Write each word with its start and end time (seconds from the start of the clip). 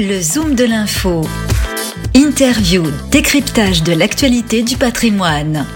Le 0.00 0.20
Zoom 0.20 0.54
de 0.54 0.62
l'info. 0.64 1.22
Interview, 2.14 2.84
décryptage 3.10 3.82
de 3.82 3.92
l'actualité 3.92 4.62
du 4.62 4.76
patrimoine. 4.76 5.66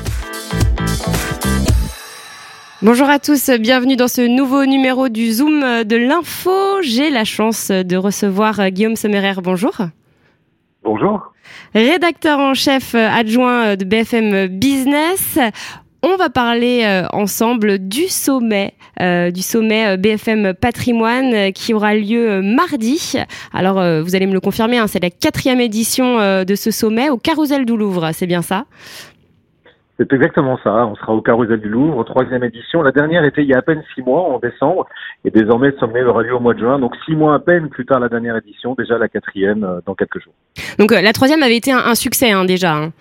Bonjour 2.82 3.08
à 3.08 3.18
tous, 3.18 3.50
bienvenue 3.58 3.96
dans 3.96 4.06
ce 4.06 4.20
nouveau 4.20 4.64
numéro 4.64 5.08
du 5.08 5.32
Zoom 5.32 5.82
de 5.82 5.96
l'info. 5.96 6.52
J'ai 6.82 7.10
la 7.10 7.24
chance 7.24 7.72
de 7.72 7.96
recevoir 7.96 8.70
Guillaume 8.70 8.94
Sommerer. 8.94 9.34
Bonjour. 9.42 9.76
Bonjour. 10.84 11.32
Rédacteur 11.74 12.38
en 12.38 12.54
chef 12.54 12.94
adjoint 12.94 13.74
de 13.74 13.84
BFM 13.84 14.46
Business. 14.46 15.36
On 16.12 16.16
va 16.16 16.28
parler 16.28 16.84
euh, 16.84 17.06
ensemble 17.12 17.78
du 17.78 18.08
sommet, 18.08 18.74
euh, 19.00 19.30
du 19.30 19.40
sommet 19.40 19.94
euh, 19.94 19.96
BFM 19.96 20.52
Patrimoine 20.52 21.52
qui 21.54 21.72
aura 21.72 21.94
lieu 21.94 22.42
mardi. 22.42 23.14
Alors, 23.54 23.76
vous 24.02 24.14
allez 24.14 24.26
me 24.26 24.34
le 24.34 24.40
confirmer, 24.40 24.76
hein, 24.76 24.88
c'est 24.88 25.02
la 25.02 25.08
quatrième 25.08 25.60
édition 25.60 26.18
de 26.44 26.54
ce 26.54 26.70
sommet 26.70 27.08
au 27.08 27.16
Carousel 27.16 27.64
du 27.64 27.76
Louvre, 27.76 28.10
c'est 28.12 28.26
bien 28.26 28.42
ça? 28.42 28.64
C'est 29.98 30.12
exactement 30.12 30.58
ça. 30.62 30.86
On 30.86 30.96
sera 30.96 31.14
au 31.14 31.22
Carousel 31.22 31.60
du 31.60 31.68
Louvre, 31.68 32.04
troisième 32.04 32.44
édition. 32.44 32.82
La 32.82 32.92
dernière 32.92 33.24
était 33.24 33.42
il 33.42 33.48
y 33.48 33.54
a 33.54 33.58
à 33.58 33.62
peine 33.62 33.82
six 33.94 34.02
mois, 34.02 34.22
en 34.22 34.38
décembre, 34.38 34.86
et 35.24 35.30
désormais 35.30 35.68
le 35.68 35.78
sommet 35.78 36.02
aura 36.02 36.22
lieu 36.22 36.34
au 36.34 36.40
mois 36.40 36.54
de 36.54 36.58
juin. 36.58 36.78
Donc 36.78 36.94
six 37.06 37.14
mois 37.14 37.34
à 37.34 37.38
peine 37.38 37.68
plus 37.68 37.86
tard 37.86 38.00
la 38.00 38.08
dernière 38.08 38.36
édition, 38.36 38.74
déjà 38.76 38.98
la 38.98 39.08
quatrième 39.08 39.80
dans 39.86 39.94
quelques 39.94 40.20
jours. 40.22 40.34
Donc 40.78 40.92
la 40.92 41.12
troisième 41.12 41.42
avait 41.42 41.56
été 41.56 41.72
un, 41.72 41.94
succès 41.94 42.32
hein, 42.32 42.44
déjà. 42.44 42.74
Hein. 42.74 42.92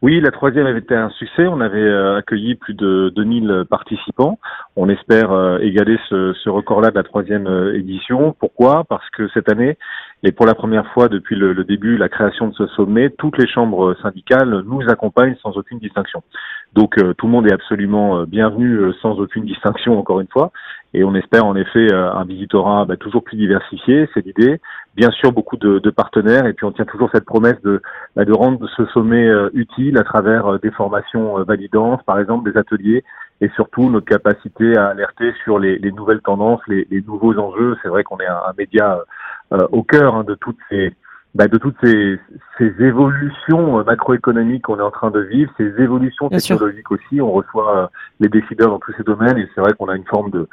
Oui, 0.00 0.20
la 0.20 0.30
troisième 0.30 0.66
avait 0.66 0.78
été 0.78 0.94
un 0.94 1.10
succès. 1.10 1.48
On 1.48 1.60
avait 1.60 1.80
euh, 1.80 2.18
accueilli 2.18 2.54
plus 2.54 2.74
de 2.74 3.12
2000 3.16 3.64
participants. 3.68 4.38
On 4.76 4.88
espère 4.88 5.32
euh, 5.32 5.58
égaler 5.58 5.98
ce, 6.08 6.48
record-là 6.48 6.90
de 6.90 6.94
la 6.94 7.02
troisième 7.02 7.48
euh, 7.48 7.76
édition. 7.76 8.32
Pourquoi? 8.38 8.84
Parce 8.84 9.08
que 9.10 9.28
cette 9.34 9.50
année, 9.50 9.76
et 10.22 10.30
pour 10.30 10.46
la 10.46 10.54
première 10.54 10.86
fois 10.92 11.08
depuis 11.08 11.34
le, 11.34 11.52
le, 11.52 11.64
début, 11.64 11.96
la 11.96 12.08
création 12.08 12.46
de 12.46 12.54
ce 12.54 12.68
sommet, 12.68 13.10
toutes 13.10 13.38
les 13.38 13.48
chambres 13.48 13.96
syndicales 14.00 14.62
nous 14.66 14.88
accompagnent 14.88 15.36
sans 15.42 15.56
aucune 15.56 15.80
distinction. 15.80 16.22
Donc 16.74 16.94
tout 17.16 17.26
le 17.26 17.32
monde 17.32 17.46
est 17.46 17.52
absolument 17.52 18.24
bienvenu 18.24 18.92
sans 19.00 19.18
aucune 19.18 19.44
distinction, 19.44 19.98
encore 19.98 20.20
une 20.20 20.28
fois. 20.28 20.52
Et 20.94 21.02
on 21.04 21.14
espère 21.14 21.44
en 21.44 21.56
effet 21.56 21.92
un 21.92 22.24
visitorat 22.24 22.84
bah, 22.84 22.96
toujours 22.96 23.24
plus 23.24 23.36
diversifié, 23.36 24.08
c'est 24.14 24.24
l'idée. 24.24 24.60
Bien 24.94 25.10
sûr, 25.10 25.32
beaucoup 25.32 25.56
de, 25.56 25.90
partenaires. 25.90 26.46
Et 26.46 26.52
puis 26.52 26.66
on 26.66 26.72
tient 26.72 26.84
toujours 26.84 27.10
cette 27.12 27.24
promesse 27.24 27.60
de, 27.62 27.82
bah, 28.14 28.24
de 28.24 28.32
rendre 28.32 28.68
ce 28.76 28.84
sommet 28.86 29.28
utile 29.54 29.98
à 29.98 30.04
travers 30.04 30.46
euh, 30.46 30.58
des 30.58 30.70
formations 30.70 31.38
euh, 31.38 31.44
validantes, 31.44 32.02
par 32.04 32.18
exemple 32.18 32.50
des 32.50 32.58
ateliers, 32.58 33.04
et 33.40 33.48
surtout 33.50 33.88
notre 33.90 34.06
capacité 34.06 34.76
à 34.76 34.88
alerter 34.88 35.32
sur 35.44 35.58
les, 35.58 35.78
nouvelles 35.92 36.20
tendances, 36.20 36.60
les, 36.66 36.86
nouveaux 37.06 37.36
enjeux. 37.38 37.76
C'est 37.82 37.88
vrai 37.88 38.04
qu'on 38.04 38.18
est 38.18 38.26
un, 38.26 38.52
média 38.56 39.00
euh, 39.52 39.66
au 39.70 39.82
cœur 39.82 40.16
hein, 40.16 40.24
de 40.24 40.34
toutes 40.34 40.58
ces 40.68 40.92
bah, 41.34 41.46
de 41.46 41.58
toutes 41.58 41.76
ces, 41.82 42.18
évolutions 42.80 43.84
macroéconomiques 43.84 44.62
qu'on 44.62 44.78
est 44.78 44.82
en 44.82 44.90
train 44.90 45.10
de 45.10 45.20
vivre, 45.20 45.52
ces 45.56 45.80
évolutions 45.80 46.28
technologiques 46.28 46.90
aussi. 46.90 47.20
On 47.20 47.32
reçoit 47.32 47.90
les 48.20 48.28
décideurs 48.28 48.70
dans 48.70 48.78
tous 48.78 48.92
ces 48.96 49.04
domaines 49.04 49.38
et 49.38 49.48
c'est 49.54 49.60
vrai 49.60 49.72
qu'on 49.78 49.88
a 49.88 49.96
une 49.96 50.06
forme 50.06 50.30
de, 50.30 50.48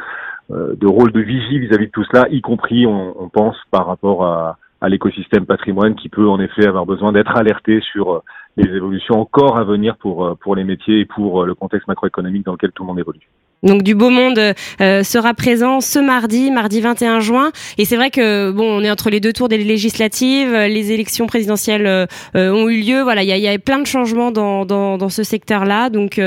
de 0.49 0.87
rôle 0.87 1.11
de 1.11 1.21
vigie 1.21 1.59
vis-à-vis 1.59 1.87
de 1.87 1.91
tout 1.91 2.03
cela, 2.03 2.27
y 2.29 2.41
compris, 2.41 2.85
on, 2.85 3.19
on 3.19 3.29
pense, 3.29 3.57
par 3.71 3.87
rapport 3.87 4.25
à, 4.25 4.57
à 4.81 4.89
l'écosystème 4.89 5.45
patrimoine 5.45 5.95
qui 5.95 6.09
peut 6.09 6.27
en 6.27 6.39
effet 6.39 6.67
avoir 6.67 6.85
besoin 6.85 7.11
d'être 7.11 7.35
alerté 7.35 7.81
sur 7.91 8.21
les 8.57 8.69
évolutions 8.69 9.19
encore 9.19 9.57
à 9.57 9.63
venir 9.63 9.97
pour, 9.97 10.25
euh, 10.25 10.35
pour 10.35 10.55
les 10.55 10.63
métiers 10.63 11.01
et 11.01 11.05
pour 11.05 11.41
euh, 11.41 11.45
le 11.45 11.55
contexte 11.55 11.87
macroéconomique 11.87 12.45
dans 12.45 12.53
lequel 12.53 12.71
tout 12.71 12.83
le 12.83 12.87
monde 12.87 12.99
évolue. 12.99 13.27
Donc 13.65 13.83
du 13.83 13.95
beau 13.95 14.09
monde 14.09 14.39
euh, 14.39 15.03
sera 15.03 15.33
présent 15.33 15.81
ce 15.81 15.99
mardi, 15.99 16.51
mardi 16.51 16.81
21 16.81 17.19
juin. 17.19 17.51
Et 17.77 17.85
c'est 17.85 17.95
vrai 17.95 18.11
que 18.11 18.51
bon, 18.51 18.79
on 18.79 18.83
est 18.83 18.91
entre 18.91 19.09
les 19.09 19.19
deux 19.19 19.33
tours 19.33 19.49
des 19.49 19.57
législatives, 19.57 20.53
les 20.53 20.91
élections 20.91 21.27
présidentielles 21.27 22.07
ont 22.35 22.69
eu 22.69 22.81
lieu. 22.81 23.01
Voilà, 23.01 23.23
il 23.23 23.29
y 23.29 23.31
a, 23.31 23.37
y 23.37 23.47
a, 23.47 23.57
plein 23.59 23.79
de 23.79 23.87
changements 23.87 24.31
dans, 24.31 24.65
dans, 24.65 24.97
dans 24.97 25.09
ce 25.09 25.23
secteur-là. 25.23 25.89
Donc 25.89 26.21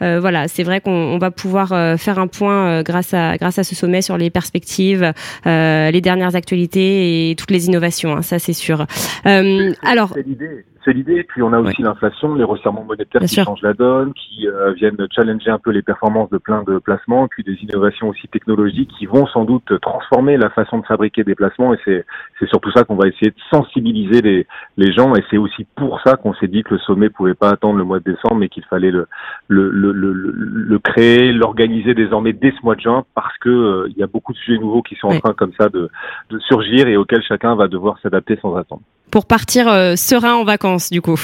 voilà, 0.00 0.48
c'est 0.48 0.62
vrai 0.62 0.80
qu'on 0.80 1.18
va 1.18 1.30
pouvoir 1.30 1.68
faire 1.98 2.18
un 2.18 2.26
point 2.26 2.82
grâce 2.82 3.12
à 3.14 3.36
grâce 3.36 3.58
à 3.58 3.64
ce 3.64 3.74
sommet 3.74 4.02
sur 4.02 4.16
les 4.16 4.30
perspectives, 4.30 5.12
les 5.44 6.00
dernières 6.00 6.36
actualités 6.36 7.30
et 7.30 7.34
toutes 7.34 7.50
les 7.50 7.66
innovations. 7.66 8.16
Hein, 8.16 8.22
ça 8.22 8.38
c'est 8.38 8.52
sûr. 8.52 8.86
alors. 9.24 10.12
C'est 10.14 10.26
l'idée. 10.26 10.64
Puis 10.84 11.42
on 11.42 11.52
a 11.52 11.60
aussi 11.60 11.82
l'inflation, 11.82 12.34
les 12.34 12.44
resserrements 12.44 12.84
monétaires 12.84 13.20
qui 13.22 13.42
changent 13.42 13.62
la 13.62 13.72
donne, 13.72 14.12
qui 14.12 14.46
euh, 14.46 14.72
viennent 14.72 14.96
challenger 15.14 15.50
un 15.50 15.58
peu 15.58 15.70
les 15.70 15.82
performances 15.82 16.30
de 16.30 16.38
plein 16.38 16.62
de 16.62 16.78
placements, 16.78 17.26
puis 17.28 17.42
des 17.42 17.54
innovations 17.62 18.08
aussi 18.08 18.28
technologiques 18.28 18.90
qui 18.98 19.06
vont 19.06 19.26
sans 19.26 19.44
doute 19.44 19.80
transformer 19.80 20.36
la 20.36 20.50
façon 20.50 20.78
de 20.78 20.86
fabriquer 20.86 21.24
des 21.24 21.34
placements. 21.34 21.72
Et 21.74 21.78
c'est 21.84 22.04
c'est 22.38 22.48
surtout 22.48 22.70
ça 22.72 22.84
qu'on 22.84 22.96
va 22.96 23.08
essayer 23.08 23.30
de 23.30 23.36
sensibiliser 23.50 24.20
les 24.20 24.46
les 24.76 24.92
gens. 24.92 25.14
Et 25.14 25.24
c'est 25.30 25.38
aussi 25.38 25.66
pour 25.74 26.00
ça 26.04 26.16
qu'on 26.16 26.34
s'est 26.34 26.48
dit 26.48 26.62
que 26.62 26.74
le 26.74 26.80
sommet 26.80 27.08
pouvait 27.08 27.34
pas 27.34 27.50
attendre 27.50 27.78
le 27.78 27.84
mois 27.84 28.00
de 28.00 28.04
décembre, 28.04 28.36
mais 28.36 28.48
qu'il 28.48 28.64
fallait 28.64 28.90
le 28.90 29.06
le, 29.48 29.70
le, 29.70 29.92
le, 29.92 30.12
le 30.12 30.78
créer, 30.78 31.32
l'organiser 31.32 31.94
désormais 31.94 32.32
dès 32.32 32.50
ce 32.50 32.64
mois 32.64 32.74
de 32.74 32.80
juin, 32.80 33.04
parce 33.14 33.36
que 33.38 33.48
euh, 33.48 33.88
il 33.90 33.96
y 33.96 34.02
a 34.02 34.06
beaucoup 34.06 34.32
de 34.32 34.38
sujets 34.38 34.58
nouveaux 34.58 34.82
qui 34.82 34.96
sont 34.96 35.08
en 35.08 35.18
train 35.18 35.32
comme 35.32 35.52
ça 35.58 35.68
de 35.68 35.88
de 36.30 36.38
surgir 36.40 36.88
et 36.88 36.96
auxquels 36.96 37.22
chacun 37.22 37.54
va 37.54 37.68
devoir 37.68 37.98
s'adapter 38.00 38.36
sans 38.42 38.54
attendre 38.56 38.82
pour 39.14 39.26
partir 39.26 39.68
euh, 39.68 39.94
serein 39.94 40.34
en 40.34 40.42
vacances 40.42 40.90
du 40.90 41.00
coup. 41.00 41.14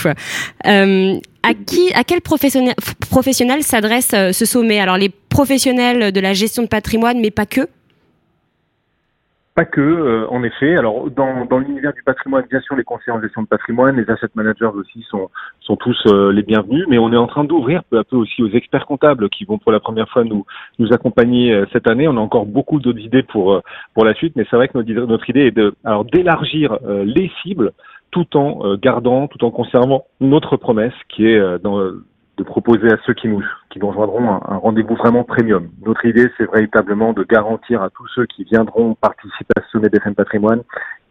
Euh, 0.64 1.18
à 1.42 1.54
qui, 1.54 1.92
à 1.92 2.04
quel 2.04 2.20
professionnel, 2.20 2.76
professionnel 3.10 3.64
s'adresse 3.64 4.10
euh, 4.14 4.30
ce 4.30 4.44
sommet? 4.44 4.78
Alors 4.78 4.96
les 4.96 5.08
professionnels 5.08 6.12
de 6.12 6.20
la 6.20 6.32
gestion 6.32 6.62
de 6.62 6.68
patrimoine, 6.68 7.18
mais 7.20 7.32
pas 7.32 7.46
que. 7.46 7.66
Pas 9.60 9.66
que, 9.66 9.82
euh, 9.82 10.26
en 10.30 10.42
effet. 10.42 10.74
Alors, 10.78 11.10
dans, 11.10 11.44
dans 11.44 11.58
l'univers 11.58 11.92
du 11.92 12.02
patrimoine, 12.02 12.46
bien 12.48 12.60
sûr, 12.60 12.76
les 12.76 12.82
conseillers 12.82 13.12
en 13.12 13.20
gestion 13.20 13.42
de 13.42 13.46
patrimoine, 13.46 13.94
les 13.94 14.10
asset 14.10 14.28
managers 14.34 14.70
aussi 14.74 15.02
sont, 15.10 15.28
sont 15.60 15.76
tous 15.76 16.02
euh, 16.06 16.32
les 16.32 16.40
bienvenus, 16.42 16.86
mais 16.88 16.96
on 16.96 17.12
est 17.12 17.18
en 17.18 17.26
train 17.26 17.44
d'ouvrir 17.44 17.84
peu 17.84 17.98
à 17.98 18.04
peu 18.04 18.16
aussi 18.16 18.42
aux 18.42 18.48
experts 18.48 18.86
comptables 18.86 19.28
qui 19.28 19.44
vont 19.44 19.58
pour 19.58 19.70
la 19.70 19.78
première 19.78 20.08
fois 20.08 20.24
nous, 20.24 20.46
nous 20.78 20.94
accompagner 20.94 21.52
euh, 21.52 21.66
cette 21.74 21.88
année. 21.88 22.08
On 22.08 22.16
a 22.16 22.20
encore 22.20 22.46
beaucoup 22.46 22.80
d'autres 22.80 23.00
idées 23.00 23.22
pour, 23.22 23.60
pour 23.92 24.06
la 24.06 24.14
suite, 24.14 24.34
mais 24.34 24.46
c'est 24.48 24.56
vrai 24.56 24.68
que 24.68 24.78
notre, 24.78 24.90
notre 24.90 25.28
idée 25.28 25.48
est 25.48 25.50
de, 25.50 25.74
alors, 25.84 26.06
d'élargir 26.06 26.78
les 27.04 27.30
cibles 27.42 27.72
tout 28.12 28.38
en 28.38 28.76
gardant, 28.76 29.28
tout 29.28 29.44
en 29.44 29.50
conservant 29.50 30.06
notre 30.22 30.56
promesse 30.56 30.94
qui 31.10 31.26
est 31.26 31.58
dans, 31.58 31.78
de 32.40 32.44
proposer 32.44 32.90
à 32.90 32.96
ceux 33.04 33.12
qui 33.12 33.28
nous, 33.28 33.44
qui 33.68 33.78
nous 33.78 33.88
rejoindront 33.88 34.30
un, 34.30 34.56
rendez-vous 34.56 34.94
vraiment 34.94 35.24
premium. 35.24 35.68
Notre 35.84 36.06
idée, 36.06 36.26
c'est 36.38 36.50
véritablement 36.50 37.12
de 37.12 37.22
garantir 37.22 37.82
à 37.82 37.90
tous 37.90 38.08
ceux 38.14 38.24
qui 38.24 38.44
viendront 38.44 38.94
participer 38.94 39.52
à 39.58 39.62
ce 39.62 39.68
sommet 39.72 39.90
d'FM 39.90 40.14
Patrimoine 40.14 40.62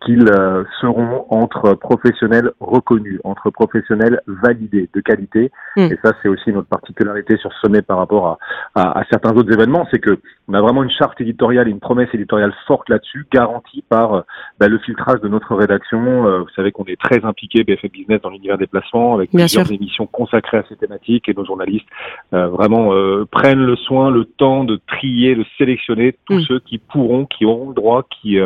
qu'ils 0.05 0.29
euh, 0.29 0.63
seront 0.79 1.25
entre 1.29 1.73
professionnels 1.73 2.51
reconnus, 2.59 3.19
entre 3.23 3.49
professionnels 3.49 4.21
validés, 4.27 4.89
de 4.93 5.01
qualité. 5.01 5.51
Hmm. 5.75 5.91
Et 5.91 5.97
ça, 6.03 6.13
c'est 6.21 6.29
aussi 6.29 6.51
notre 6.51 6.69
particularité 6.69 7.37
sur 7.37 7.51
ce 7.53 7.59
sommet 7.59 7.81
par 7.81 7.97
rapport 7.97 8.39
à, 8.75 8.99
à, 8.99 9.03
certains 9.09 9.35
autres 9.35 9.51
événements, 9.51 9.87
c'est 9.91 9.99
que 9.99 10.19
on 10.47 10.53
a 10.53 10.61
vraiment 10.61 10.83
une 10.83 10.89
charte 10.89 11.19
éditoriale, 11.21 11.67
une 11.67 11.79
promesse 11.79 12.09
éditoriale 12.13 12.53
forte 12.65 12.89
là-dessus, 12.89 13.27
garantie 13.31 13.83
par 13.87 14.13
euh, 14.13 14.21
bah, 14.59 14.67
le 14.67 14.79
filtrage 14.79 15.19
de 15.21 15.27
notre 15.27 15.53
rédaction. 15.53 16.25
Euh, 16.25 16.39
vous 16.39 16.49
savez 16.55 16.71
qu'on 16.71 16.85
est 16.85 16.99
très 16.99 17.23
impliqué 17.25 17.63
BFM 17.63 17.89
Business 17.91 18.21
dans 18.21 18.29
l'univers 18.29 18.57
des 18.57 18.67
placements, 18.67 19.15
avec 19.15 19.31
plusieurs 19.31 19.71
émissions 19.71 20.07
consacrées 20.07 20.57
à 20.57 20.63
ces 20.69 20.75
thématiques, 20.77 21.27
et 21.27 21.33
nos 21.33 21.45
journalistes 21.45 21.87
vraiment 22.31 22.91
prennent 23.31 23.65
le 23.65 23.75
soin, 23.75 24.11
le 24.11 24.25
temps 24.25 24.63
de 24.63 24.79
trier, 24.87 25.35
de 25.35 25.45
sélectionner 25.57 26.15
tous 26.25 26.35
hmm. 26.35 26.45
ceux 26.47 26.59
qui 26.59 26.77
pourront, 26.77 27.25
qui 27.25 27.45
auront 27.45 27.69
le 27.69 27.75
droit, 27.75 28.05
qui 28.21 28.39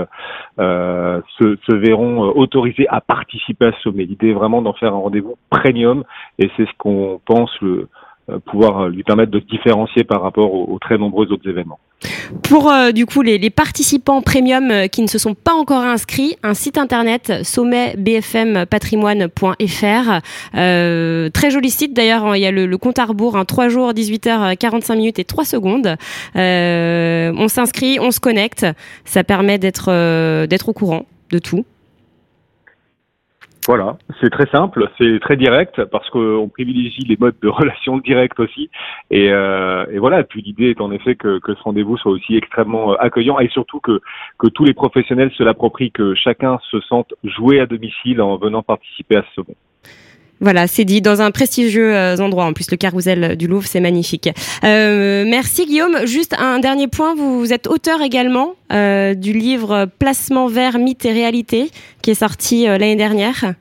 se 0.57 1.42
se, 1.67 1.75
verront 1.75 2.25
euh, 2.25 2.31
autorisés 2.35 2.87
à 2.89 3.01
participer 3.01 3.67
à 3.67 3.71
ce 3.73 3.81
sommet. 3.81 4.05
L'idée 4.05 4.29
est 4.29 4.33
vraiment 4.33 4.61
d'en 4.61 4.73
faire 4.73 4.93
un 4.93 4.97
rendez-vous 4.97 5.35
premium 5.49 6.03
et 6.39 6.49
c'est 6.57 6.65
ce 6.65 6.71
qu'on 6.77 7.19
pense 7.25 7.51
le, 7.61 7.87
euh, 8.29 8.39
pouvoir 8.39 8.83
euh, 8.83 8.89
lui 8.89 9.03
permettre 9.03 9.31
de 9.31 9.41
se 9.41 9.45
différencier 9.45 10.05
par 10.05 10.21
rapport 10.21 10.53
aux, 10.53 10.79
très 10.79 10.97
nombreux 10.97 11.29
autres 11.33 11.49
événements. 11.49 11.79
Pour 12.43 12.71
du 12.93 13.05
coup 13.05 13.21
les, 13.21 13.49
participants 13.49 14.21
premium 14.21 14.89
qui 14.89 15.01
ne 15.01 15.07
se 15.07 15.17
sont 15.17 15.35
pas 15.35 15.53
encore 15.53 15.83
inscrits, 15.83 16.35
un 16.43 16.53
site 16.53 16.77
internet 16.77 17.31
sommetbfmpatrimoine.fr, 17.43 20.21
euh, 20.55 21.29
très 21.29 21.49
joli 21.49 21.69
site 21.69 21.93
d'ailleurs, 21.93 22.25
hein, 22.25 22.35
il 22.35 22.41
y 22.41 22.45
a 22.45 22.51
le, 22.51 22.77
compte 22.77 22.99
à 22.99 23.05
rebours, 23.05 23.37
hein, 23.37 23.45
3 23.45 23.69
jours, 23.69 23.91
18h, 23.91 24.57
45 24.57 24.95
minutes 24.95 25.19
et 25.19 25.25
3 25.25 25.45
secondes. 25.45 25.95
on 26.35 27.47
s'inscrit, 27.47 27.99
on 28.01 28.11
se 28.11 28.19
connecte, 28.19 28.67
ça 29.05 29.23
permet 29.23 29.57
d'être 29.57 30.45
d'être 30.47 30.67
au 30.69 30.73
courant 30.73 31.05
tout 31.39 31.65
voilà, 33.65 33.97
c'est 34.19 34.29
très 34.29 34.45
simple, 34.47 34.89
c'est 34.97 35.19
très 35.21 35.37
direct 35.37 35.85
parce 35.85 36.09
qu'on 36.09 36.49
privilégie 36.49 37.03
les 37.03 37.15
modes 37.17 37.35
de 37.41 37.47
relation 37.49 37.97
directe 37.97 38.39
aussi. 38.41 38.69
Et, 39.09 39.31
euh, 39.31 39.85
voilà, 39.99 40.23
puis 40.23 40.41
l'idée 40.41 40.71
est 40.71 40.81
en 40.81 40.91
effet 40.91 41.15
que, 41.15 41.39
ce 41.45 41.63
rendez-vous 41.63 41.95
soit 41.97 42.11
aussi 42.11 42.35
extrêmement 42.35 42.91
euh, 42.91 42.95
accueillant 42.99 43.39
et 43.39 43.47
surtout 43.47 43.79
que, 43.79 44.01
que 44.37 44.47
tous 44.47 44.65
les 44.65 44.73
professionnels 44.73 45.31
se 45.31 45.43
l'approprient, 45.43 45.91
que 45.91 46.13
chacun 46.13 46.59
se 46.71 46.81
sente 46.81 47.13
joué 47.23 47.61
à 47.61 47.65
domicile 47.65 48.21
en 48.21 48.35
venant 48.35 48.63
participer 48.63 49.15
à 49.15 49.23
ce 49.29 49.35
sommet. 49.35 49.55
Voilà, 50.43 50.67
c'est 50.67 50.85
dit 50.85 51.01
dans 51.01 51.21
un 51.21 51.31
prestigieux 51.31 51.95
endroit. 52.19 52.45
En 52.45 52.53
plus, 52.53 52.69
le 52.69 52.77
carrousel 52.77 53.35
du 53.35 53.47
Louvre, 53.47 53.65
c'est 53.65 53.79
magnifique. 53.79 54.29
merci 54.61 55.65
Guillaume. 55.65 56.05
Juste 56.05 56.35
un 56.37 56.59
dernier 56.59 56.87
point. 56.87 57.15
Vous, 57.15 57.51
êtes 57.51 57.65
auteur 57.65 58.01
également 58.01 58.55
du 58.69 59.33
livre 59.33 59.87
Placement 59.99 60.47
vert, 60.47 60.77
mythe 60.77 61.05
et 61.05 61.11
réalité, 61.13 61.71
qui 62.01 62.11
est 62.11 62.15
sorti 62.15 62.65
l'année 62.65 62.95
dernière. 62.95 63.55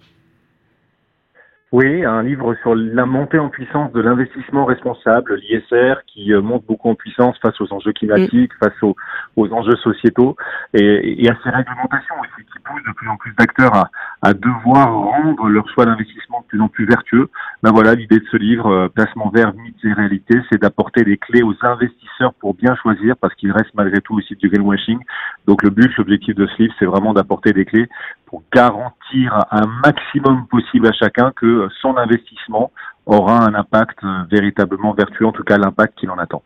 Oui, 1.72 2.04
un 2.04 2.22
livre 2.22 2.54
sur 2.60 2.74
la 2.74 3.06
montée 3.06 3.38
en 3.38 3.48
puissance 3.48 3.90
de 3.92 4.02
l'investissement 4.02 4.66
responsable, 4.66 5.36
l'ISR, 5.36 5.94
qui 6.06 6.34
euh, 6.34 6.42
monte 6.42 6.66
beaucoup 6.66 6.90
en 6.90 6.94
puissance 6.94 7.34
face 7.38 7.58
aux 7.62 7.72
enjeux 7.72 7.94
climatiques, 7.94 8.52
face 8.62 8.74
aux, 8.82 8.94
enjeux 9.36 9.76
sociétaux 9.76 10.36
et, 10.74 11.26
à 11.30 11.34
ces 11.42 11.48
réglementations 11.48 12.14
aussi 12.20 12.44
qui 12.44 12.58
poussent 12.62 12.84
de 12.86 12.92
plus 12.92 13.08
en 13.08 13.16
plus 13.16 13.34
d'acteurs 13.38 13.74
à, 13.74 13.90
à, 14.20 14.34
devoir 14.34 14.92
rendre 14.92 15.48
leur 15.48 15.66
choix 15.70 15.86
d'investissement 15.86 16.42
de 16.42 16.46
plus 16.46 16.60
en 16.60 16.69
plus 16.69 16.84
vertueux. 16.84 17.30
Ben 17.62 17.70
voilà, 17.70 17.94
l'idée 17.94 18.19
de 18.19 18.25
ce 18.31 18.37
livre, 18.37 18.67
euh, 18.67 18.88
Placement 18.88 19.31
vert, 19.31 19.55
mythes 19.55 19.76
et 19.85 19.93
réalité, 19.93 20.35
c'est 20.50 20.61
d'apporter 20.61 21.05
des 21.05 21.17
clés 21.17 21.43
aux 21.43 21.55
investisseurs 21.62 22.35
pour 22.41 22.55
bien 22.55 22.75
choisir 22.75 23.17
parce 23.17 23.32
qu'il 23.37 23.53
reste 23.53 23.73
malgré 23.75 24.00
tout 24.00 24.17
aussi 24.17 24.35
du 24.35 24.49
greenwashing. 24.49 24.99
Donc 25.47 25.62
le 25.62 25.70
but, 25.70 25.97
l'objectif 25.97 26.35
de 26.35 26.47
ce 26.47 26.62
livre, 26.62 26.75
c'est 26.81 26.87
vraiment 26.87 27.12
d'apporter 27.12 27.53
des 27.53 27.64
clés 27.64 27.88
pour 28.26 28.43
garantir 28.53 29.44
un 29.53 29.67
maximum 29.85 30.47
possible 30.49 30.88
à 30.88 30.93
chacun 30.93 31.31
que 31.37 31.69
son 31.81 31.97
investissement 31.97 32.73
aura 33.06 33.44
un 33.44 33.55
impact 33.55 33.99
euh, 34.03 34.23
véritablement 34.31 34.93
vertueux, 34.93 35.26
en 35.26 35.32
tout 35.32 35.44
cas 35.44 35.56
l'impact 35.56 35.99
qu'il 35.99 36.11
en 36.11 36.19
attend. 36.19 36.43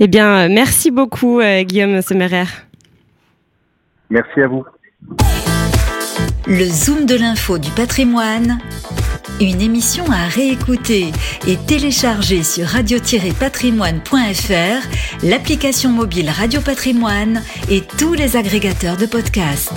Eh 0.00 0.08
bien, 0.08 0.48
merci 0.48 0.90
beaucoup 0.90 1.38
euh, 1.38 1.62
Guillaume 1.62 2.02
Semerer. 2.02 2.44
Merci 4.10 4.40
à 4.40 4.48
vous. 4.48 4.64
Le 6.46 6.64
Zoom 6.64 7.06
de 7.06 7.14
l'info 7.14 7.58
du 7.58 7.70
patrimoine, 7.70 8.58
une 9.40 9.60
émission 9.60 10.04
à 10.10 10.26
réécouter 10.28 11.12
et 11.46 11.56
télécharger 11.56 12.42
sur 12.42 12.66
radio-patrimoine.fr, 12.66 14.88
l'application 15.22 15.90
mobile 15.90 16.30
Radio 16.30 16.60
Patrimoine 16.60 17.42
et 17.70 17.82
tous 17.98 18.14
les 18.14 18.36
agrégateurs 18.36 18.96
de 18.96 19.06
podcasts. 19.06 19.72